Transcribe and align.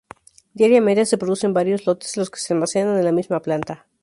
Diariamente 0.55 1.05
se 1.05 1.19
producen 1.19 1.53
varios 1.53 1.85
lotes 1.85 2.17
los 2.17 2.31
que 2.31 2.39
se 2.39 2.53
almacenan 2.55 2.97
en 2.97 3.05
la 3.05 3.11
misma 3.11 3.39
planta. 3.43 3.85